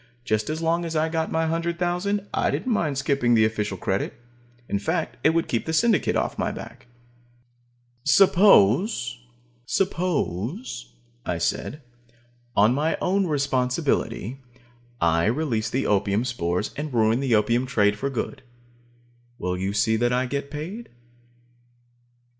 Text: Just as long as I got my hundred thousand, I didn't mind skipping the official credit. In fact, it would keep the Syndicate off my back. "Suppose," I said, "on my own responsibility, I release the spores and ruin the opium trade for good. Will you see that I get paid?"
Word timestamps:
Just 0.25 0.49
as 0.49 0.63
long 0.63 0.83
as 0.83 0.95
I 0.95 1.09
got 1.09 1.31
my 1.31 1.45
hundred 1.45 1.77
thousand, 1.77 2.27
I 2.33 2.49
didn't 2.49 2.73
mind 2.73 2.97
skipping 2.97 3.35
the 3.35 3.45
official 3.45 3.77
credit. 3.77 4.15
In 4.67 4.79
fact, 4.79 5.17
it 5.23 5.29
would 5.29 5.47
keep 5.47 5.67
the 5.67 5.73
Syndicate 5.73 6.15
off 6.15 6.39
my 6.39 6.51
back. 6.51 6.87
"Suppose," 8.03 9.19
I 11.23 11.37
said, 11.37 11.83
"on 12.55 12.73
my 12.73 12.97
own 12.99 13.27
responsibility, 13.27 14.39
I 14.99 15.25
release 15.25 15.69
the 15.69 15.85
spores 16.23 16.73
and 16.75 16.91
ruin 16.91 17.19
the 17.19 17.35
opium 17.35 17.67
trade 17.67 17.95
for 17.95 18.09
good. 18.09 18.41
Will 19.37 19.55
you 19.55 19.71
see 19.71 19.97
that 19.97 20.11
I 20.11 20.25
get 20.25 20.49
paid?" 20.49 20.89